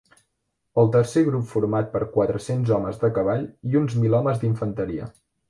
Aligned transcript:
El 0.83 0.87
tercer 0.95 1.21
grup 1.27 1.43
format 1.51 1.91
per 1.91 2.01
quatre-cents 2.15 2.73
homes 2.79 2.99
de 3.05 3.13
cavall 3.19 3.45
i 3.75 3.79
uns 3.83 3.95
mil 4.07 4.19
homes 4.23 4.43
d'infanteria. 4.47 5.13